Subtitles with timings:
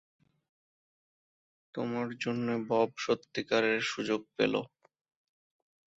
[1.75, 4.53] তোমার জন্যে, বব সত্যিকারের সুযোগ পেল।